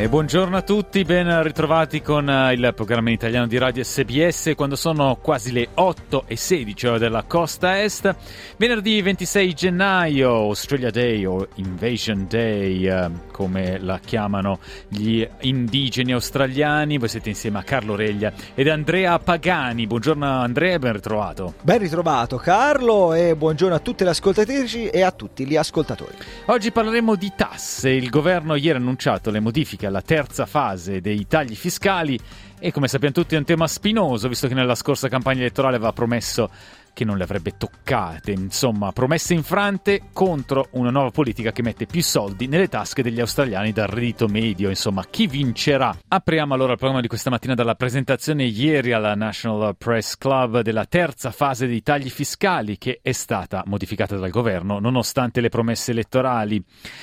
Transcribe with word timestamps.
E 0.00 0.08
buongiorno 0.08 0.56
a 0.56 0.62
tutti, 0.62 1.04
ben 1.04 1.42
ritrovati 1.42 2.00
con 2.00 2.26
eh, 2.26 2.54
il 2.54 2.72
programma 2.74 3.10
in 3.10 3.16
italiano 3.16 3.46
di 3.46 3.58
Radio 3.58 3.84
SBS 3.84 4.52
quando 4.56 4.74
sono 4.74 5.18
quasi 5.20 5.52
le 5.52 5.68
8 5.74 6.24
e 6.26 6.36
16 6.36 6.86
ore 6.86 6.98
della 6.98 7.24
costa 7.24 7.82
est. 7.82 8.16
Venerdì 8.56 9.02
26 9.02 9.52
gennaio, 9.52 10.30
Australia 10.30 10.90
Day 10.90 11.26
o 11.26 11.46
Invasion 11.56 12.24
Day, 12.26 12.86
eh, 12.86 13.10
come 13.30 13.78
la 13.78 13.98
chiamano 13.98 14.58
gli 14.88 15.22
indigeni 15.40 16.12
australiani. 16.12 16.96
Voi 16.96 17.10
siete 17.10 17.28
insieme 17.28 17.58
a 17.58 17.62
Carlo 17.62 17.94
Reglia 17.94 18.32
ed 18.54 18.68
Andrea 18.68 19.18
Pagani. 19.18 19.86
Buongiorno 19.86 20.24
Andrea 20.24 20.76
e 20.76 20.78
ben 20.78 20.94
ritrovato. 20.94 21.56
Ben 21.60 21.78
ritrovato 21.78 22.38
Carlo 22.38 23.12
e 23.12 23.36
buongiorno 23.36 23.74
a 23.74 23.80
tutte 23.80 24.04
le 24.04 24.10
ascoltatrici 24.10 24.86
e 24.86 25.02
a 25.02 25.10
tutti 25.10 25.46
gli 25.46 25.56
ascoltatori. 25.56 26.14
Oggi 26.46 26.72
parleremo 26.72 27.16
di 27.16 27.32
tasse. 27.36 27.90
Il 27.90 28.08
governo 28.08 28.54
ieri 28.54 28.78
ha 28.78 28.80
annunciato 28.80 29.30
le 29.30 29.40
modifiche 29.40 29.88
alla 29.90 30.00
terza 30.00 30.46
fase 30.46 31.00
dei 31.00 31.26
tagli 31.26 31.54
fiscali. 31.54 32.18
E 32.58 32.72
come 32.72 32.88
sappiamo 32.88 33.14
tutti 33.14 33.34
è 33.34 33.38
un 33.38 33.44
tema 33.44 33.66
spinoso 33.66 34.28
visto 34.28 34.48
che 34.48 34.54
nella 34.54 34.74
scorsa 34.74 35.08
campagna 35.08 35.40
elettorale 35.40 35.76
aveva 35.76 35.92
promesso 35.92 36.50
che 36.92 37.04
non 37.04 37.16
le 37.16 37.24
avrebbe 37.24 37.56
toccate. 37.56 38.32
Insomma, 38.32 38.92
promesse 38.92 39.34
infrante 39.34 40.02
contro 40.12 40.68
una 40.72 40.90
nuova 40.90 41.10
politica 41.10 41.52
che 41.52 41.62
mette 41.62 41.86
più 41.86 42.02
soldi 42.02 42.46
nelle 42.46 42.68
tasche 42.68 43.02
degli 43.02 43.20
australiani 43.20 43.72
dal 43.72 43.86
reddito 43.86 44.26
medio. 44.26 44.68
Insomma, 44.68 45.04
chi 45.04 45.26
vincerà? 45.26 45.96
Apriamo 46.08 46.54
allora 46.54 46.72
il 46.72 46.78
programma 46.78 47.00
di 47.00 47.08
questa 47.08 47.30
mattina 47.30 47.54
dalla 47.54 47.74
presentazione 47.74 48.44
ieri 48.44 48.92
alla 48.92 49.14
National 49.14 49.76
Press 49.76 50.16
Club 50.16 50.60
della 50.60 50.84
terza 50.86 51.30
fase 51.30 51.66
dei 51.66 51.82
tagli 51.82 52.10
fiscali 52.10 52.78
che 52.78 53.00
è 53.02 53.12
stata 53.12 53.62
modificata 53.66 54.16
dal 54.16 54.30
governo 54.30 54.78
nonostante 54.78 55.40
le 55.40 55.48
promesse 55.48 55.92
elettorali. 55.92 56.62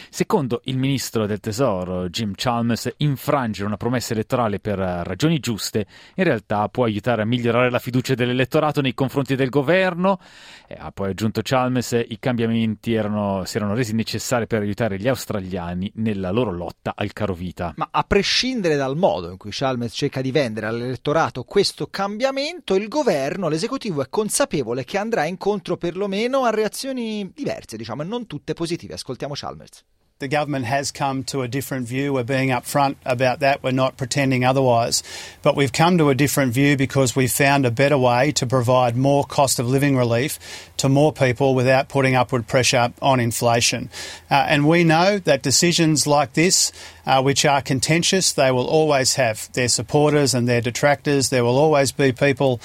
Secondo 0.10 0.62
il 0.66 0.78
ministro 0.78 1.26
del 1.26 1.40
Tesoro 1.40 2.10
Jim 2.10 2.34
Chalmers, 2.36 2.94
infrangere 2.98 3.68
una 3.68 3.78
promessa 3.78 4.14
elettorale 4.14 4.60
per 4.60 4.78
ragioni 4.78 5.40
giuste 5.40 5.86
in 6.16 6.24
realtà 6.24 6.68
può 6.70 6.84
aiutare 6.84 7.22
a 7.22 7.26
migliorare 7.26 7.70
la 7.70 7.80
fiducia 7.80 8.16
dell'elettorato 8.16 8.82
nei 8.82 8.94
confronti 8.94 9.36
del 9.36 9.50
governo 9.50 9.76
governo. 9.78 10.20
Eh, 10.67 10.75
ha 10.78 10.92
poi 10.92 11.11
aggiunto 11.11 11.42
Chalmers, 11.44 11.92
i 12.08 12.17
cambiamenti 12.20 12.94
erano, 12.94 13.45
si 13.45 13.58
erano 13.58 13.73
resi 13.73 13.94
necessari 13.94 14.47
per 14.47 14.61
aiutare 14.61 14.97
gli 14.97 15.08
australiani 15.08 15.92
nella 15.95 16.31
loro 16.31 16.52
lotta 16.52 16.94
al 16.95 17.14
caro 17.14 17.33
vita. 17.33 17.73
Ma 17.78 17.88
a 17.92 18.03
prescindere 18.03 18.75
dal 18.75 18.98
modo 18.98 19.30
in 19.30 19.38
cui 19.38 19.52
Chalmers 19.53 19.94
cerca 19.94 20.22
di 20.22 20.31
vendere 20.31 20.67
all'elettorato 20.67 21.44
questo 21.44 21.88
cambiamento, 21.88 22.75
il 22.75 22.88
governo, 22.88 23.48
l'esecutivo 23.48 24.02
è 24.02 24.09
consapevole 24.09 24.83
che 24.83 24.98
andrà 24.98 25.25
incontro 25.25 25.78
perlomeno 25.78 26.44
a 26.44 26.50
reazioni 26.50 27.31
diverse, 27.33 27.78
diciamo, 27.78 28.02
e 28.02 28.05
non 28.05 28.28
tutte 28.28 28.53
positive. 28.53 28.95
Ascoltiamo 28.95 29.33
Chalmers. 29.36 29.83
The 30.20 30.28
government 30.28 30.66
has 30.66 30.92
come 30.92 31.23
to 31.26 31.44
a 31.44 31.48
different 31.48 31.88
view. 31.88 32.12
We're 32.12 32.23
being 32.23 32.50
upfront 32.50 32.96
about 33.06 33.42
that. 33.42 33.62
We're 33.62 33.70
not 33.70 33.98
pretending 33.98 34.44
otherwise. 34.44 35.04
But 35.44 35.56
we've 35.56 35.72
come 35.72 36.00
to 36.00 36.10
a 36.10 36.16
different 36.16 36.54
view 36.54 36.76
because 36.76 37.16
we've 37.16 37.32
found 37.32 37.68
a 37.68 37.72
better 37.72 38.00
way 38.00 38.32
to 38.32 38.48
provide 38.48 38.98
more 38.98 39.23
cost 39.23 39.60
of 39.60 39.70
living 39.70 39.95
relief 39.95 40.40
to 40.78 40.90
more 40.90 41.14
people 41.14 41.54
without 41.54 41.88
putting 41.88 42.16
upward 42.16 42.48
pressure 42.48 42.92
on 43.00 43.20
inflation. 43.20 43.92
Uh, 44.32 44.44
and 44.48 44.68
we 44.68 44.84
know 44.84 45.20
that 45.20 45.44
decisions 45.44 46.08
like 46.08 46.34
this, 46.34 46.72
uh, 47.06 47.22
which 47.22 47.45
are 47.45 47.62
contentious, 47.62 48.34
they 48.34 48.50
will 48.50 48.68
always 48.68 49.14
have 49.16 49.52
their 49.54 49.68
supporters 49.68 50.34
and 50.34 50.48
their 50.48 50.62
detractors. 50.62 51.30
There 51.30 51.44
will 51.44 51.60
always 51.60 51.92
be 51.92 52.12
people 52.12 52.60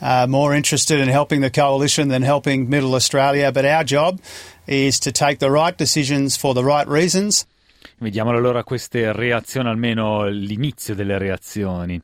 uh, 0.00 0.26
more 0.28 0.54
interested 0.54 1.00
in 1.00 1.08
helping 1.08 1.40
the 1.40 1.50
coalition 1.50 2.08
than 2.08 2.22
helping 2.22 2.68
Middle 2.68 2.94
Australia. 2.96 3.52
But 3.52 3.64
our 3.64 3.84
job 3.84 4.20
is 4.66 4.98
to 4.98 5.10
take 5.10 5.36
the 5.36 5.50
right 5.50 5.76
decisions 5.76 6.36
for 6.36 6.54
the 6.54 6.62
right 6.62 6.86
reasons. 6.88 7.46
Vediamo 7.98 8.30
allora 8.30 8.62
queste 8.62 9.12
reazioni, 9.12 9.68
almeno 9.68 10.26
l'inizio 10.26 10.94
delle 10.94 11.16
reazioni. 11.16 11.98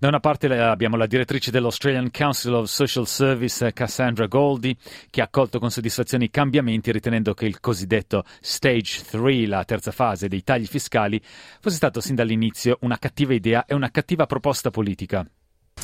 Da 0.00 0.08
una 0.08 0.18
parte 0.18 0.46
abbiamo 0.46 0.96
la 0.96 1.06
direttrice 1.06 1.52
dell'Australian 1.52 2.10
Council 2.10 2.54
of 2.54 2.68
Social 2.68 3.06
Service, 3.06 3.72
Cassandra 3.72 4.26
Goldie, 4.26 4.76
che 5.10 5.20
ha 5.20 5.24
accolto 5.24 5.60
con 5.60 5.70
soddisfazione 5.70 6.24
i 6.24 6.30
cambiamenti, 6.30 6.90
ritenendo 6.90 7.34
che 7.34 7.46
il 7.46 7.60
cosiddetto 7.60 8.24
Stage 8.40 9.02
3, 9.10 9.46
la 9.46 9.64
terza 9.64 9.92
fase 9.92 10.26
dei 10.26 10.42
tagli 10.42 10.66
fiscali, 10.66 11.22
fosse 11.60 11.76
stato 11.76 12.00
sin 12.00 12.16
dall'inizio 12.16 12.78
una 12.80 12.98
cattiva 12.98 13.32
idea 13.32 13.64
e 13.64 13.74
una 13.74 13.90
cattiva 13.90 14.26
proposta 14.26 14.70
politica. 14.70 15.24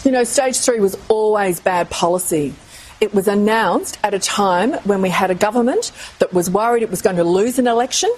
You 0.03 0.11
know, 0.11 0.25
stage 0.25 0.59
three 0.61 0.81
was 0.81 0.99
always 1.07 1.61
bad 1.61 1.87
policy. 1.89 2.53
It 3.01 3.15
was 3.15 3.29
announced 3.29 3.99
at 4.03 4.15
a 4.15 4.19
time 4.19 4.73
when 4.85 5.03
we 5.03 5.11
had 5.11 5.31
a 5.31 5.35
government 5.35 5.93
that 6.19 6.33
was 6.33 6.51
worried 6.51 6.83
it 6.83 6.91
was 6.91 7.03
going 7.03 7.17
to 7.17 7.25
lose 7.25 7.59
an 7.59 7.67
election, 7.67 8.11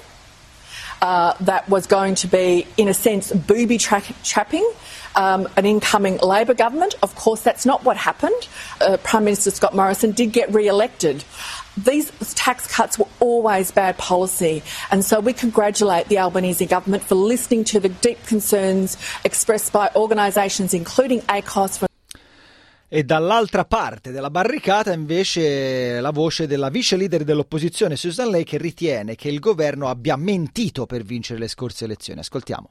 uh, 1.03 1.35
that 1.41 1.69
was 1.69 1.87
going 1.87 2.15
to 2.17 2.27
be, 2.27 2.67
in 2.77 2.89
a 2.89 2.95
sense, 2.95 3.33
booby 3.33 3.79
tra- 3.79 4.03
trapping 4.23 4.69
um, 5.15 5.49
an 5.57 5.67
incoming 5.67 6.19
Labor 6.19 6.55
government. 6.55 6.95
Of 7.03 7.15
course, 7.15 7.43
that's 7.43 7.67
not 7.67 7.85
what 7.85 7.97
happened. 7.97 8.49
Uh, 8.81 8.97
Prime 8.99 9.25
Minister 9.25 9.51
Scott 9.51 9.75
Morrison 9.75 10.13
did 10.13 10.33
get 10.33 10.53
re 10.53 10.69
elected. 10.69 11.25
These 11.77 12.11
tax 12.35 12.67
cuts 12.75 12.99
were 12.99 13.09
always 13.21 13.71
bad 13.71 13.99
policy, 13.99 14.63
and 14.91 15.05
so 15.05 15.21
we 15.21 15.35
congratulate 15.35 16.09
the 16.09 16.19
Albanese 16.19 16.65
government 16.65 17.03
for 17.03 17.17
listening 17.17 17.65
to 17.65 17.81
the 17.81 17.91
deep 17.91 18.25
concerns 18.27 18.97
expressed 19.25 19.73
by 19.73 19.91
organisations 19.95 20.73
including 20.73 21.21
ACOS. 21.23 21.86
E 22.89 23.03
dall'altra 23.03 23.65
parte 23.65 24.13
della 24.13 24.31
barricata 24.31 24.93
invece 24.93 26.01
la 26.01 26.11
voce 26.11 26.47
della 26.47 26.69
vice 26.69 26.97
leader 26.97 27.25
dell'opposizione 27.25 27.97
Susan 27.97 28.31
Ley 28.31 28.45
che 28.45 28.59
ritiene 28.59 29.17
che 29.17 29.29
il 29.29 29.41
governo 29.41 29.89
abbia 29.89 30.17
mentito 30.17 30.87
per 30.87 31.03
vincere 31.03 31.41
le 31.41 31.49
scorse 31.49 31.85
elezioni. 31.85 32.21
Ascoltiamo. 32.21 32.71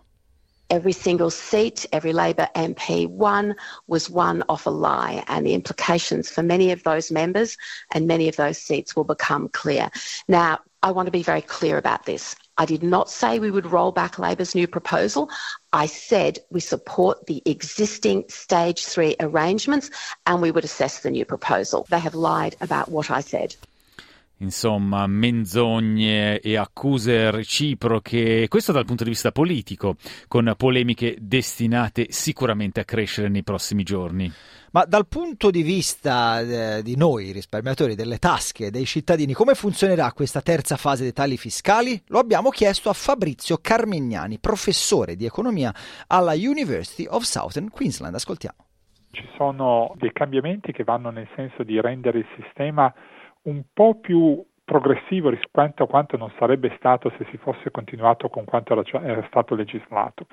every 0.70 0.92
single 0.92 1.30
seat, 1.30 1.86
every 1.92 2.14
Labor 2.14 2.48
MP 2.56 3.08
won 3.08 3.56
was 3.88 4.10
won 4.10 4.44
off 4.50 4.66
a 4.66 4.70
lie, 4.70 5.24
and 5.28 5.46
the 5.46 5.54
implications 5.54 6.30
for 6.30 6.44
many 6.44 6.72
of 6.72 6.84
those 6.84 7.12
members 7.12 7.58
and 7.94 8.08
many 8.08 8.28
of 8.28 8.36
those 8.36 8.58
seats 8.58 8.96
will 8.96 9.04
become 9.04 9.48
clear. 9.50 9.90
Now, 10.28 10.60
I 10.82 10.92
want 10.92 11.08
to 11.08 11.12
be 11.12 11.24
very 11.24 11.42
clear 11.42 11.78
about 11.78 12.06
this. 12.06 12.36
I 12.58 12.66
did 12.66 12.84
not 12.84 13.10
say 13.10 13.40
we 13.40 13.52
would 13.52 13.66
roll 13.66 13.92
back 13.92 14.18
Labor's 14.18 14.56
new 14.56 14.68
proposal. 14.68 15.30
I 15.74 15.88
said 15.88 16.40
we 16.50 16.62
support 16.62 17.26
the 17.26 17.42
existing 17.46 18.26
stage 18.30 18.86
three 18.86 19.16
arrangements 19.20 19.90
and 20.26 20.42
we 20.42 20.52
would 20.52 20.64
assess 20.64 21.00
the 21.00 21.12
new 21.12 21.26
proposal. 21.26 21.86
They 21.90 22.00
have 22.00 22.16
lied 22.16 22.56
about 22.62 22.90
what 22.90 23.12
I 23.12 23.20
said. 23.20 23.56
Insomma, 24.38 25.08
menzogne 25.08 26.40
e 26.40 26.58
accuse 26.58 27.32
reciproche, 27.32 28.48
questo 28.48 28.72
dal 28.72 28.86
punto 28.86 29.04
di 29.04 29.12
vista 29.12 29.32
politico, 29.32 29.96
con 30.28 30.54
polemiche 30.58 31.16
destinate 31.20 32.08
sicuramente 32.10 32.80
a 32.80 32.86
crescere 32.86 33.30
nei 33.30 33.44
prossimi 33.44 33.84
giorni. 33.84 34.32
Ma 34.72 34.84
dal 34.84 35.08
punto 35.08 35.52
di 35.52 35.62
vista 35.62 36.42
eh, 36.42 36.84
di 36.84 36.98
noi 36.98 37.32
risparmiatori, 37.32 37.96
delle 37.96 38.18
tasche 38.18 38.72
dei 38.72 38.86
cittadini, 38.86 39.32
come 39.32 39.54
funzionerà 39.54 40.12
questa 40.12 40.42
terza 40.42 40.76
fase 40.76 41.04
dei 41.04 41.14
tagli 41.14 41.38
fiscali? 41.38 42.02
Lo 42.08 42.20
abbiamo 42.20 42.50
chiesto 42.50 42.90
a 42.90 42.94
Fabrizio 42.94 43.58
Carmignani, 43.62 44.38
professore 44.38 45.16
di 45.16 45.24
economia 45.24 45.74
alla 46.08 46.34
University 46.34 47.06
of 47.10 47.24
Southern 47.24 47.70
Queensland. 47.70 48.16
Ascoltiamo. 48.16 48.58
Ci 49.12 49.26
sono 49.38 49.94
dei 49.96 50.12
cambiamenti 50.12 50.74
che 50.74 50.84
vanno 50.84 51.10
nel 51.10 51.30
senso 51.38 51.64
di 51.64 51.80
rendere 51.80 52.18
il 52.18 52.28
sistema 52.36 52.94
un 53.46 53.64
po' 53.74 54.00
più 54.00 54.44
progressivo 54.66 55.30
rispetto 55.30 55.84
a 55.84 55.88
quanto 55.88 56.18
non 56.18 56.32
sarebbe 56.40 56.74
stato 56.78 57.12
se 57.18 57.26
si 57.30 57.38
fosse 57.38 57.70
continuato 57.70 58.30
con 58.30 58.46
quanto 58.46 58.74
era, 58.74 59.24
stato 59.28 59.54
legislato. 59.54 60.26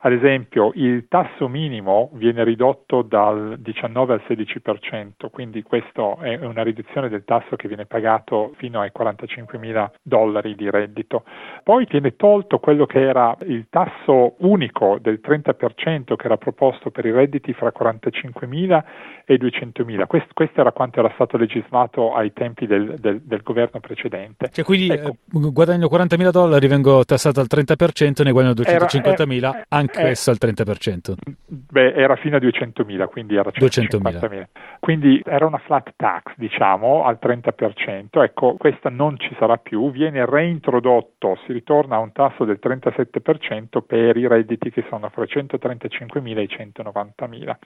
Ad 0.00 0.12
esempio, 0.12 0.72
il 0.74 1.08
tasso 1.08 1.48
minimo 1.48 2.10
viene 2.12 2.44
ridotto 2.44 3.00
dal 3.00 3.56
19 3.58 4.12
al 4.12 4.22
16%, 4.28 5.30
quindi 5.30 5.62
questa 5.62 6.18
è 6.20 6.36
una 6.44 6.62
riduzione 6.62 7.08
del 7.08 7.24
tasso 7.24 7.56
che 7.56 7.66
viene 7.66 7.86
pagato 7.86 8.52
fino 8.56 8.80
ai 8.80 8.92
45 8.92 9.58
mila 9.58 9.90
dollari 10.02 10.54
di 10.54 10.68
reddito. 10.70 11.24
Poi 11.62 11.86
viene 11.88 12.14
tolto 12.16 12.58
quello 12.58 12.84
che 12.84 13.00
era 13.00 13.34
il 13.46 13.66
tasso 13.70 14.34
unico 14.38 14.98
del 15.00 15.20
30% 15.24 16.14
che 16.14 16.26
era 16.26 16.36
proposto 16.36 16.90
per 16.90 17.06
i 17.06 17.10
redditi 17.10 17.54
fra 17.54 17.72
45 17.72 18.46
mila 18.46 18.84
e 19.24 19.38
200 19.38 19.84
mila. 19.84 20.06
Questo, 20.06 20.30
questo, 20.34 20.60
era 20.60 20.72
quanto 20.72 21.00
era 21.00 21.10
stato 21.14 21.36
legislato 21.38 22.14
ai 22.14 22.32
tempi 22.32 22.66
del, 22.66 22.96
del, 22.98 23.20
del 23.22 23.42
governo 23.42 23.77
governo 23.78 23.80
precedente. 23.80 24.50
Cioè, 24.52 24.64
quindi 24.64 24.88
ecco. 24.88 25.08
eh, 25.08 25.50
guadagno 25.52 25.88
40.000 25.88 26.30
dollari, 26.30 26.66
vengo 26.66 27.04
tassato 27.04 27.40
al 27.40 27.46
30%, 27.48 28.24
ne 28.24 28.32
guadagno 28.32 28.54
250.000, 28.54 29.62
anch'esso 29.68 30.30
al 30.30 30.36
30%. 30.40 31.14
Beh, 31.46 31.92
era 31.94 32.16
fino 32.16 32.36
a 32.36 32.40
200.000, 32.40 33.06
quindi 33.06 33.36
era 33.36 33.50
150.000. 33.50 34.46
Quindi 34.80 35.22
era 35.24 35.46
una 35.46 35.58
flat 35.58 35.92
tax, 35.96 36.34
diciamo, 36.36 37.04
al 37.04 37.18
30%. 37.20 38.22
Ecco, 38.22 38.54
questa 38.56 38.90
non 38.90 39.18
ci 39.18 39.34
sarà 39.38 39.56
più, 39.56 39.90
viene 39.90 40.24
reintrodotto, 40.26 41.38
si 41.46 41.52
ritorna 41.52 41.96
a 41.96 42.00
un 42.00 42.12
tasso 42.12 42.44
del 42.44 42.58
37% 42.62 43.80
per 43.86 44.16
i 44.16 44.26
redditi 44.26 44.70
che 44.70 44.84
sono 44.88 45.08
fra 45.10 45.24
135.000 45.24 46.38
e 46.38 46.44
190.000. 46.44 47.56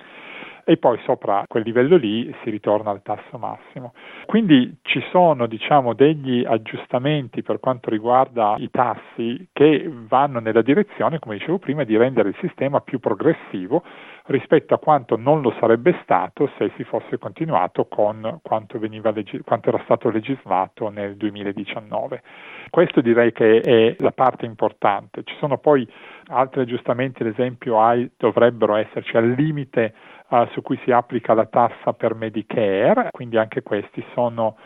e 0.65 0.77
poi 0.77 0.99
sopra 1.05 1.45
quel 1.47 1.65
livello 1.65 1.97
lì 1.97 2.35
si 2.43 2.51
ritorna 2.51 2.91
al 2.91 3.03
tasso 3.03 3.39
massimo. 3.39 3.93
Quindi 4.27 4.79
ci 4.83 5.03
sono 5.11 5.47
diciamo, 5.47 5.95
degli 5.95 6.45
aggiustamenti 6.45 7.43
per 7.43 7.61
quanto 7.61 7.91
riguarda 7.91 8.55
i 8.59 8.71
tassi 8.71 9.49
che 9.53 9.91
vanno 9.91 10.41
nella 10.41 10.63
direzione, 10.63 11.19
come 11.19 11.37
dicevo 11.37 11.59
prima, 11.59 11.85
di 11.85 11.97
rendere 11.97 12.31
il 12.31 12.37
sistema 12.41 12.81
più 12.81 12.99
progressivo 12.99 13.83
rispetto 14.27 14.75
a 14.75 14.79
quanto 14.79 15.17
non 15.17 15.41
lo 15.41 15.55
sarebbe 15.59 15.99
stato 16.03 16.51
se 16.59 16.73
si 16.77 16.85
fosse 16.85 17.19
continuato 17.19 17.87
con 17.87 18.41
quanto, 18.43 18.79
legis- 18.79 19.43
quanto 19.45 19.69
era 19.69 19.81
stato 19.85 20.11
legislato 20.11 20.89
nel 20.89 21.17
2019. 21.17 22.23
Questo 22.71 23.01
direi 23.01 23.33
che 23.33 23.61
è 23.61 23.97
la 23.99 24.13
parte 24.13 24.47
importante. 24.47 25.25
Ci 25.25 25.35
sono 25.39 25.59
poi 25.59 25.87
altri 26.27 26.63
aggiustamenti, 26.63 27.23
ad 27.23 27.29
esempio 27.29 27.81
AI, 27.81 28.11
dovrebbero 28.17 28.77
esserci 28.77 29.17
al 29.17 29.31
limite 29.31 29.95
uh, 30.29 30.47
su 30.53 30.63
cui 30.63 30.79
si 30.85 30.93
applica 30.93 31.35
la 31.35 31.47
tassa 31.47 31.93
per 31.93 32.15
Medicare, 32.15 33.09
quindi 33.11 33.37
anche 33.37 33.63
questi 33.63 34.05
sono 34.15 34.57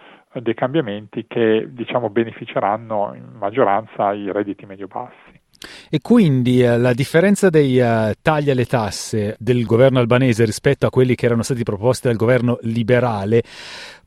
dei 0.41 0.55
cambiamenti 0.55 1.27
che 1.27 1.69
diciamo, 1.71 2.11
beneficeranno 2.11 3.15
in 3.15 3.25
maggioranza 3.39 4.13
i 4.13 4.31
redditi 4.31 4.67
medio-bassi. 4.67 5.45
E 5.89 6.01
quindi 6.01 6.63
eh, 6.63 6.79
la 6.79 6.93
differenza 6.93 7.49
dei 7.49 7.79
uh, 7.79 8.13
tagli 8.21 8.51
alle 8.51 8.67
tasse 8.67 9.37
del 9.39 9.65
governo 9.65 9.99
albanese 9.99 10.45
rispetto 10.45 10.87
a 10.87 10.91
quelli 10.91 11.15
che 11.15 11.27
erano 11.27 11.43
stati 11.43 11.63
proposti 11.63 12.09
dal 12.09 12.17
governo 12.17 12.59
liberale 12.63 13.43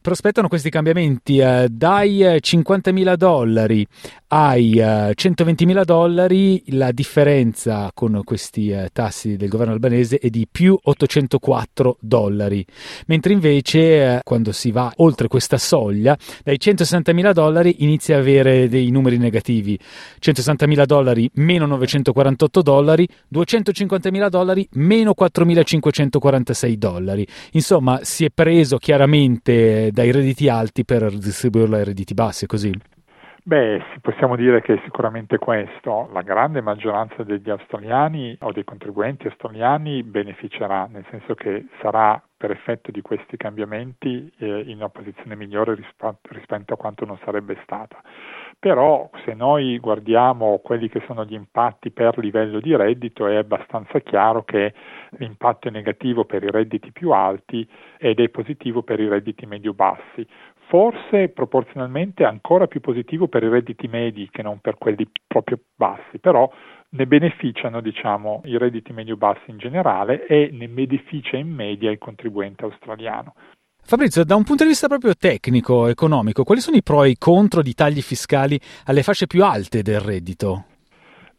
prospettano 0.01 0.47
questi 0.47 0.69
cambiamenti 0.69 1.39
eh, 1.39 1.67
dai 1.69 2.19
50.000 2.21 3.15
dollari 3.15 3.85
ai 4.27 4.77
uh, 4.77 5.11
120.000 5.11 5.83
dollari 5.83 6.63
la 6.67 6.91
differenza 6.91 7.91
con 7.93 8.21
questi 8.23 8.73
tassi 8.93 9.35
del 9.35 9.49
governo 9.49 9.73
albanese 9.73 10.17
è 10.17 10.29
di 10.29 10.47
più 10.49 10.77
804 10.81 11.97
dollari. 11.99 12.65
Mentre 13.07 13.33
invece 13.33 14.21
quando 14.23 14.51
si 14.51 14.71
va 14.71 14.91
oltre 14.97 15.27
questa 15.27 15.57
soglia 15.57 16.17
dai 16.43 16.57
160.000 16.59 17.33
dollari 17.33 17.77
inizia 17.79 18.17
a 18.17 18.19
avere 18.19 18.69
dei 18.69 18.91
numeri 18.91 19.17
negativi. 19.17 19.77
160.000 20.21 20.85
dollari 20.85 21.29
meno 21.35 21.65
948 21.69 22.61
dollari 22.61 23.07
250.000 23.33 24.27
dollari 24.29 24.67
meno 24.73 25.13
4.546 25.17 26.73
dollari 26.73 27.25
insomma 27.51 27.99
si 28.03 28.25
è 28.25 28.29
preso 28.33 28.77
chiaramente 28.77 29.91
dai 29.91 30.11
redditi 30.11 30.49
alti 30.49 30.83
per 30.83 31.11
distribuirlo 31.17 31.75
ai 31.75 31.83
redditi 31.85 32.13
bassi 32.13 32.45
così 32.45 32.73
Beh, 33.49 33.81
possiamo 34.01 34.35
dire 34.35 34.61
che 34.61 34.75
è 34.75 34.81
sicuramente 34.83 35.39
questo. 35.39 36.07
La 36.13 36.21
grande 36.21 36.61
maggioranza 36.61 37.23
degli 37.23 37.49
australiani 37.49 38.37
o 38.41 38.51
dei 38.51 38.63
contribuenti 38.63 39.25
australiani 39.25 40.03
beneficerà, 40.03 40.87
nel 40.91 41.03
senso 41.09 41.33
che 41.33 41.65
sarà 41.81 42.21
per 42.37 42.51
effetto 42.51 42.91
di 42.91 43.01
questi 43.01 43.37
cambiamenti 43.37 44.31
eh, 44.37 44.63
in 44.67 44.77
una 44.77 44.89
posizione 44.89 45.35
migliore 45.35 45.73
rispetto, 45.73 46.19
rispetto 46.29 46.73
a 46.73 46.77
quanto 46.77 47.05
non 47.05 47.17
sarebbe 47.25 47.57
stata. 47.63 47.99
Però 48.59 49.09
se 49.23 49.33
noi 49.33 49.79
guardiamo 49.79 50.59
quelli 50.59 50.89
che 50.89 51.01
sono 51.07 51.23
gli 51.23 51.33
impatti 51.33 51.91
per 51.91 52.17
livello 52.17 52.59
di 52.59 52.75
reddito 52.75 53.25
è 53.25 53.35
abbastanza 53.35 53.99
chiaro 53.99 54.43
che 54.43 54.73
l'impatto 55.11 55.69
è 55.69 55.71
negativo 55.71 56.25
per 56.25 56.43
i 56.43 56.51
redditi 56.51 56.91
più 56.91 57.11
alti 57.11 57.65
ed 57.97 58.19
è 58.19 58.27
positivo 58.27 58.83
per 58.83 58.99
i 58.99 59.07
redditi 59.07 59.45
medio-bassi 59.45 60.27
forse 60.69 61.29
proporzionalmente 61.29 62.23
ancora 62.23 62.67
più 62.67 62.79
positivo 62.79 63.27
per 63.27 63.41
i 63.41 63.49
redditi 63.49 63.87
medi 63.87 64.29
che 64.29 64.43
non 64.43 64.59
per 64.59 64.77
quelli 64.77 65.09
proprio 65.25 65.59
bassi, 65.75 66.19
però 66.19 66.49
ne 66.89 67.07
beneficiano 67.07 67.81
diciamo, 67.81 68.41
i 68.45 68.55
redditi 68.55 68.93
medio-bassi 68.93 69.49
in 69.49 69.57
generale 69.57 70.27
e 70.27 70.49
ne 70.51 70.67
beneficia 70.67 71.37
in 71.37 71.49
media 71.49 71.89
il 71.89 71.97
contribuente 71.97 72.65
australiano. 72.65 73.33
Fabrizio, 73.89 74.23
da 74.23 74.35
un 74.35 74.43
punto 74.43 74.61
di 74.61 74.69
vista 74.69 74.87
proprio 74.87 75.15
tecnico, 75.15 75.87
economico, 75.87 76.43
quali 76.43 76.61
sono 76.61 76.75
i 76.75 76.83
pro 76.83 77.05
e 77.05 77.09
i 77.09 77.17
contro 77.17 77.63
di 77.63 77.73
tagli 77.73 78.03
fiscali 78.03 78.61
alle 78.83 79.01
fasce 79.01 79.25
più 79.25 79.43
alte 79.43 79.81
del 79.81 79.99
reddito? 79.99 80.65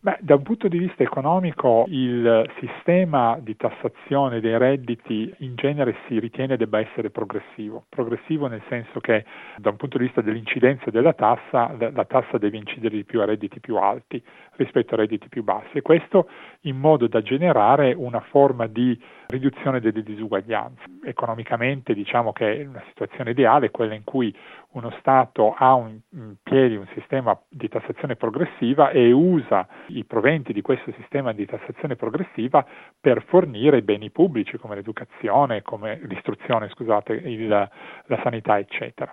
Beh, 0.02 0.16
da 0.20 0.34
un 0.34 0.42
punto 0.42 0.66
di 0.66 0.78
vista 0.78 1.02
economico 1.02 1.84
il 1.88 2.50
sistema 2.58 3.38
di 3.38 3.54
tassazione 3.54 4.40
dei 4.40 4.56
redditi 4.56 5.30
in 5.40 5.56
genere 5.56 5.94
si 6.06 6.18
ritiene 6.18 6.56
debba 6.56 6.80
essere 6.80 7.10
progressivo. 7.10 7.84
Progressivo 7.86 8.46
nel 8.46 8.62
senso 8.70 8.98
che 9.00 9.26
da 9.58 9.68
un 9.68 9.76
punto 9.76 9.98
di 9.98 10.04
vista 10.04 10.22
dell'incidenza 10.22 10.90
della 10.90 11.12
tassa, 11.12 11.76
la 11.78 12.04
tassa 12.06 12.38
deve 12.38 12.56
incidere 12.56 12.96
di 12.96 13.04
più 13.04 13.20
a 13.20 13.26
redditi 13.26 13.60
più 13.60 13.76
alti 13.76 14.22
rispetto 14.52 14.94
a 14.94 14.96
redditi 14.96 15.28
più 15.28 15.44
bassi 15.44 15.76
e 15.76 15.82
questo 15.82 16.30
in 16.62 16.78
modo 16.78 17.06
da 17.06 17.20
generare 17.20 17.92
una 17.92 18.20
forma 18.20 18.66
di 18.66 18.98
riduzione 19.26 19.80
delle 19.80 20.02
disuguaglianze. 20.02 20.82
Economicamente 21.04 21.92
diciamo 21.92 22.32
che 22.32 22.64
una 22.66 22.82
situazione 22.88 23.32
ideale 23.32 23.66
è 23.66 23.70
quella 23.70 23.94
in 23.94 24.04
cui 24.04 24.34
uno 24.72 24.90
Stato 25.00 25.54
ha 25.56 25.74
un, 25.74 25.98
in 26.10 26.36
piedi 26.42 26.76
un 26.76 26.86
sistema 26.94 27.38
di 27.48 27.68
tassazione 27.68 28.16
progressiva 28.16 28.90
e 28.90 29.12
usa 29.12 29.66
i 29.98 30.04
proventi 30.04 30.52
di 30.52 30.62
questo 30.62 30.92
sistema 30.96 31.32
di 31.32 31.46
tassazione 31.46 31.96
progressiva 31.96 32.64
per 33.00 33.22
fornire 33.26 33.82
beni 33.82 34.10
pubblici 34.10 34.56
come 34.58 34.76
l'educazione, 34.76 35.62
come 35.62 36.00
l'istruzione, 36.04 36.68
scusate, 36.68 37.12
il, 37.12 37.48
la 37.48 38.20
sanità, 38.22 38.58
eccetera. 38.58 39.12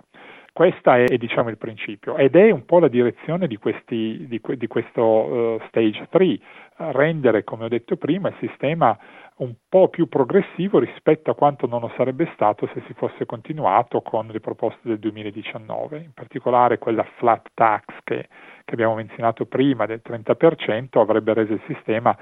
Questo 0.52 0.90
è, 0.90 1.04
diciamo, 1.18 1.50
il 1.50 1.56
principio 1.56 2.16
ed 2.16 2.34
è 2.34 2.50
un 2.50 2.64
po' 2.64 2.80
la 2.80 2.88
direzione 2.88 3.46
di, 3.46 3.56
questi, 3.58 4.26
di, 4.26 4.40
di 4.56 4.66
questo 4.66 5.02
uh, 5.02 5.60
stage 5.68 6.08
3, 6.10 6.38
rendere, 6.78 7.44
come 7.44 7.64
ho 7.64 7.68
detto 7.68 7.96
prima, 7.96 8.28
il 8.28 8.36
sistema 8.40 8.96
un 9.38 9.54
po' 9.68 9.88
più 9.88 10.08
progressivo 10.08 10.78
rispetto 10.78 11.30
a 11.30 11.34
quanto 11.34 11.66
non 11.66 11.80
lo 11.80 11.92
sarebbe 11.96 12.28
stato 12.34 12.68
se 12.72 12.82
si 12.86 12.94
fosse 12.94 13.24
continuato 13.26 14.00
con 14.00 14.26
le 14.26 14.40
proposte 14.40 14.80
del 14.88 14.98
2019, 14.98 15.98
in 15.98 16.12
particolare 16.12 16.78
quella 16.78 17.04
flat 17.18 17.48
tax 17.54 17.84
che, 18.02 18.28
che 18.64 18.72
abbiamo 18.74 18.94
menzionato 18.94 19.46
prima 19.46 19.86
del 19.86 20.02
30% 20.04 20.98
avrebbe 20.98 21.34
reso 21.34 21.52
il 21.52 21.62
sistema 21.66 22.16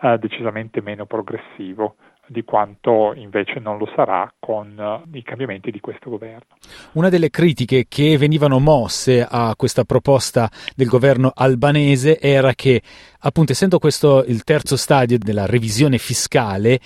eh, 0.00 0.18
decisamente 0.18 0.80
meno 0.80 1.06
progressivo 1.06 1.96
di 2.30 2.44
quanto 2.44 3.12
invece 3.16 3.58
non 3.58 3.76
lo 3.76 3.90
sarà 3.96 4.32
con 4.38 4.72
uh, 4.78 5.16
i 5.16 5.22
cambiamenti 5.24 5.72
di 5.72 5.80
questo 5.80 6.10
governo. 6.10 6.54
Una 6.92 7.08
delle 7.08 7.28
critiche 7.28 7.86
che 7.88 8.16
venivano 8.18 8.60
mosse 8.60 9.26
a 9.28 9.54
questa 9.56 9.82
proposta 9.82 10.48
del 10.76 10.86
governo 10.86 11.32
albanese 11.34 12.20
era 12.20 12.54
che, 12.54 12.82
appunto, 13.18 13.50
essendo 13.50 13.80
questo 13.80 14.22
il 14.24 14.44
terzo 14.44 14.76
stadio 14.76 15.18
della 15.18 15.46
revisione 15.46 15.98
fiscale, 15.98 16.78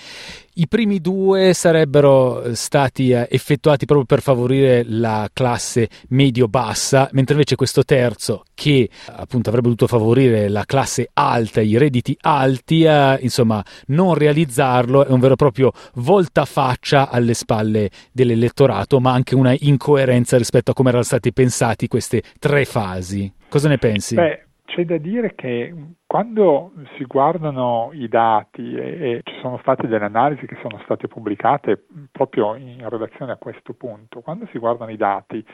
i 0.54 0.68
primi 0.68 1.00
due 1.00 1.52
sarebbero 1.52 2.54
stati 2.54 3.10
eh, 3.10 3.26
effettuati 3.30 3.86
proprio 3.86 4.06
per 4.06 4.22
favorire 4.22 4.84
la 4.86 5.28
classe 5.32 5.88
medio-bassa, 6.08 7.08
mentre 7.12 7.34
invece 7.34 7.56
questo 7.56 7.82
terzo, 7.84 8.44
che 8.54 8.88
appunto 9.06 9.48
avrebbe 9.48 9.68
dovuto 9.68 9.86
favorire 9.86 10.48
la 10.48 10.64
classe 10.64 11.08
alta, 11.12 11.60
i 11.60 11.76
redditi 11.76 12.16
alti, 12.20 12.84
eh, 12.84 13.18
insomma, 13.20 13.64
non 13.86 14.14
realizzarlo 14.14 15.04
è 15.04 15.10
un 15.10 15.20
vero 15.20 15.34
e 15.34 15.36
proprio 15.36 15.72
voltafaccia 15.94 17.10
alle 17.10 17.34
spalle 17.34 17.90
dell'elettorato, 18.12 19.00
ma 19.00 19.12
anche 19.12 19.34
una 19.34 19.54
incoerenza 19.58 20.36
rispetto 20.36 20.70
a 20.70 20.74
come 20.74 20.90
erano 20.90 21.04
stati 21.04 21.32
pensati 21.32 21.88
queste 21.88 22.22
tre 22.38 22.64
fasi. 22.64 23.32
Cosa 23.48 23.68
ne 23.68 23.78
pensi? 23.78 24.14
Beh, 24.14 24.46
c'è 24.64 24.84
da 24.84 24.96
dire 24.96 25.34
che 25.34 25.74
quando 26.06 26.72
si 26.96 27.04
guardano 27.04 27.90
i 27.92 28.08
dati 28.08 28.74
e, 28.74 29.10
e, 29.10 29.20
ci 29.24 29.38
sono 29.40 29.58
state 29.58 29.86
delle 29.86 30.04
analisi 30.04 30.46
che 30.46 30.56
sono 30.62 30.80
state 30.84 31.06
pubblicate 31.06 31.84
proprio 32.10 32.54
in 32.54 32.88
relazione 32.88 33.32
a 33.32 33.36
questo 33.36 33.74
punto, 33.74 34.20
quando 34.20 34.46
si 34.50 34.58
guardano 34.58 34.90
i 34.90 34.96
dati, 34.96 35.44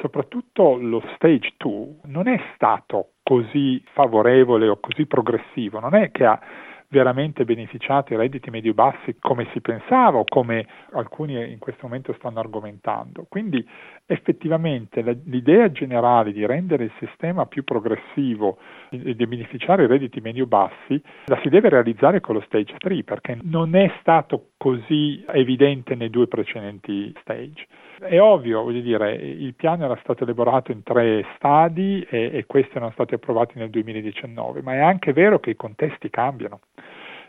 soprattutto 0.00 0.76
lo 0.76 1.02
stage 1.14 1.54
2 1.56 1.96
non 2.04 2.28
è 2.28 2.40
stato 2.54 3.12
così 3.22 3.82
favorevole 3.92 4.68
o 4.68 4.78
così 4.78 5.06
progressivo, 5.06 5.80
non 5.80 5.94
è 5.94 6.10
che 6.10 6.24
ha 6.24 6.40
veramente 6.90 7.44
beneficiato 7.44 8.12
i 8.12 8.16
redditi 8.16 8.50
medio-bassi 8.50 9.16
come 9.20 9.48
si 9.52 9.60
pensava 9.60 10.18
o 10.18 10.24
come 10.24 10.66
alcuni 10.92 11.52
in 11.52 11.58
questo 11.58 11.86
momento 11.86 12.12
stanno 12.14 12.40
argomentando. 12.40 13.26
Quindi 13.28 13.64
effettivamente 14.06 15.00
l'idea 15.24 15.70
generale 15.70 16.32
di 16.32 16.44
rendere 16.44 16.84
il 16.84 16.92
sistema 16.98 17.46
più 17.46 17.62
progressivo 17.62 18.58
e 18.90 19.14
di 19.14 19.26
beneficiare 19.26 19.84
i 19.84 19.86
redditi 19.86 20.20
medio-bassi 20.20 21.00
la 21.26 21.38
si 21.42 21.48
deve 21.48 21.68
realizzare 21.68 22.20
con 22.20 22.34
lo 22.34 22.40
stage 22.40 22.74
3 22.76 23.04
perché 23.04 23.38
non 23.42 23.76
è 23.76 23.92
stato 24.00 24.48
così 24.56 25.24
evidente 25.28 25.94
nei 25.94 26.10
due 26.10 26.26
precedenti 26.26 27.14
stage. 27.20 27.66
È 28.00 28.18
ovvio, 28.18 28.62
voglio 28.62 28.80
dire, 28.80 29.14
il 29.14 29.54
piano 29.54 29.84
era 29.84 29.98
stato 30.02 30.24
elaborato 30.24 30.72
in 30.72 30.82
tre 30.82 31.24
stadi 31.36 32.04
e, 32.08 32.30
e 32.32 32.46
questi 32.46 32.76
erano 32.76 32.92
stati 32.92 33.14
approvati 33.14 33.58
nel 33.58 33.70
2019, 33.70 34.62
ma 34.62 34.74
è 34.74 34.78
anche 34.78 35.12
vero 35.12 35.38
che 35.38 35.50
i 35.50 35.56
contesti 35.56 36.10
cambiano 36.10 36.60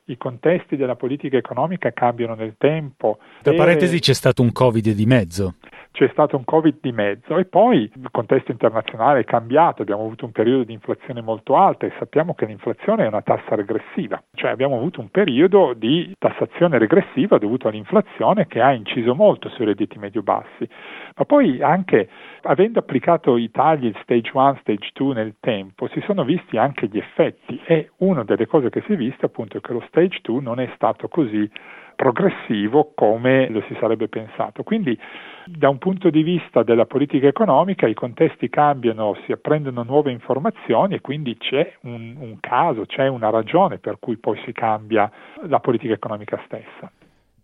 i 0.06 0.18
contesti 0.18 0.76
della 0.76 0.96
politica 0.96 1.38
economica 1.38 1.92
cambiano 1.92 2.36
nel 2.36 2.56
tempo. 2.58 3.20
Tra 3.42 3.54
parentesi 3.54 4.00
c'è 4.00 4.14
stato 4.14 4.42
un 4.42 4.52
Covid 4.52 4.92
di 4.92 5.06
mezzo. 5.06 5.56
C'è 5.92 6.08
stato 6.14 6.38
un 6.38 6.46
Covid 6.46 6.78
di 6.80 6.92
mezzo 6.94 7.38
e 7.38 7.46
poi 7.46 7.92
il 7.94 8.12
contesto 8.12 8.52
internazionale 8.52 9.20
è 9.20 9.24
cambiato, 9.26 9.82
abbiamo 9.82 10.04
avuto 10.04 10.26
un 10.26 10.32
periodo 10.32 10.64
di 10.64 10.74
inflazione 10.74 11.22
molto 11.22 11.58
alta 11.58 11.86
e 11.86 11.92
sappiamo 12.00 12.34
che 12.34 12.46
l'inflazione 12.46 13.04
è 13.04 13.08
una 13.08 13.22
tassa 13.22 13.56
regressiva, 13.56 14.22
cioè 14.34 14.52
abbiamo 14.52 14.78
avuto 14.78 15.02
un 15.02 15.10
periodo 15.10 15.74
di 15.74 16.16
tassazione 16.18 16.78
regressiva 16.78 17.38
dovuto 17.38 17.68
all'inflazione 17.68 18.48
che 18.48 18.62
ha 18.62 18.72
inciso 18.72 19.14
molto 19.16 19.50
sui 19.50 19.66
redditi 19.66 20.00
medio-bassi, 20.00 20.68
ma 21.16 21.26
poi 21.26 21.62
anche 21.62 22.08
avendo 22.44 22.80
applicato 22.80 23.36
i 23.36 23.52
tagli 23.52 23.94
stage 24.02 24.32
1, 24.34 24.60
stage 24.62 24.92
2 24.94 25.14
nel 25.14 25.36
tempo, 25.40 25.88
si 25.90 26.02
sono 26.06 26.24
visti 26.24 26.58
anche 26.58 26.88
gli 26.88 26.98
effetti 26.98 27.60
e 27.66 27.92
una 27.98 28.24
delle 28.24 28.48
cose 28.48 28.70
che 28.70 28.82
si 28.86 28.94
è 28.94 28.96
vista 28.96 29.26
appunto 29.26 29.58
è 29.58 29.62
che 29.62 29.74
lo 29.74 29.84
stage 29.88 30.20
2 30.22 30.42
non 30.42 30.60
è 30.60 30.72
stato 30.76 31.10
così 31.10 31.50
progressivo 32.02 32.94
come 32.96 33.48
lo 33.50 33.62
si 33.68 33.78
sarebbe 33.80 34.08
pensato. 34.08 34.64
Quindi 34.64 34.98
da 35.46 35.70
un 35.70 35.78
punto 35.78 36.10
di 36.10 36.24
vista 36.24 36.64
della 36.64 36.88
politica 36.88 37.28
economica 37.28 37.86
i 37.86 37.94
contesti 37.94 38.50
cambiano, 38.50 39.16
si 39.24 39.32
apprendono 39.32 39.84
nuove 39.84 40.10
informazioni 40.12 40.96
e 40.96 41.02
quindi 41.02 41.38
c'è 41.38 41.76
un, 41.82 42.16
un 42.18 42.40
caso, 42.40 42.88
c'è 42.88 43.06
una 43.06 43.30
ragione 43.30 43.78
per 43.78 43.98
cui 44.00 44.18
poi 44.18 44.42
si 44.46 44.52
cambia 44.52 45.12
la 45.48 45.60
politica 45.60 45.94
economica 45.94 46.42
stessa. 46.46 46.92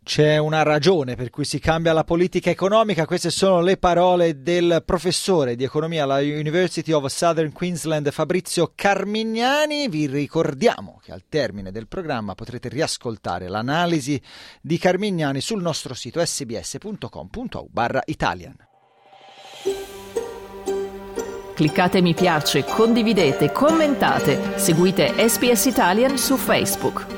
C'è 0.08 0.38
una 0.38 0.64
ragione 0.64 1.16
per 1.16 1.30
cui 1.30 1.44
si 1.44 1.60
cambia 1.60 1.92
la 1.92 2.06
politica 2.06 2.50
economica, 2.50 3.06
queste 3.06 3.30
sono 3.30 3.60
le 3.60 3.76
parole 3.76 4.42
del 4.42 4.82
professore 4.86 5.58
di 5.58 5.66
economia 5.66 6.04
alla 6.04 6.20
University 6.20 6.94
of 6.94 7.06
Southern 7.08 7.52
Queensland 7.52 8.10
Fabrizio 8.12 8.72
Carmignani. 8.74 9.90
Vi 9.90 10.08
ricordiamo 10.08 11.02
che 11.04 11.12
al 11.12 11.26
termine 11.28 11.72
del 11.72 11.90
programma 11.90 12.36
potrete 12.36 12.70
riascoltare 12.70 13.50
l'analisi 13.50 14.20
di 14.62 14.78
Carmignani 14.78 15.42
sul 15.42 15.62
nostro 15.62 15.94
sito 15.94 16.24
sbs.com.au 16.26 17.68
barra 17.70 18.02
Italian. 18.06 18.56
Cliccate 21.54 22.00
mi 22.02 22.14
piace, 22.14 22.64
condividete, 22.64 23.52
commentate, 23.52 24.58
seguite 24.58 25.28
SBS 25.28 25.66
Italian 25.66 26.18
su 26.18 26.38
Facebook. 26.38 27.17